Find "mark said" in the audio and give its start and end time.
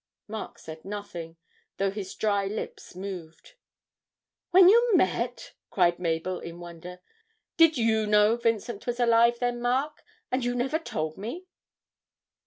0.27-0.83